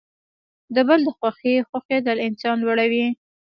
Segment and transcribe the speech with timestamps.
[0.75, 3.07] د بل د خوښۍ خوښیدل انسان لوړوي.